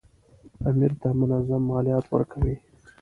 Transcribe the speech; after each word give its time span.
امیر 0.69 0.91
ته 1.01 1.07
منظم 1.21 1.61
مالیات 1.71 2.05
ورکوي. 2.09 2.55